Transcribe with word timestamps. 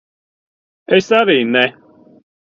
Es 0.99 1.11
arī 1.19 1.37
ne. 1.51 1.63